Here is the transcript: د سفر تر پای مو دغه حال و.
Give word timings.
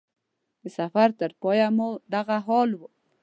د 0.61 0.63
سفر 0.77 1.09
تر 1.19 1.31
پای 1.41 1.59
مو 1.77 1.89
دغه 2.13 2.37
حال 2.47 2.69
و. 2.75 2.81